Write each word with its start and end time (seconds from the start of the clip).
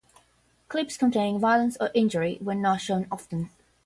Clips 0.67 0.97
containing 0.97 1.37
violence 1.39 1.77
or 1.79 1.91
injury 1.93 2.39
were 2.41 2.55
not 2.55 2.81
shown 2.81 3.05
often. 3.11 3.51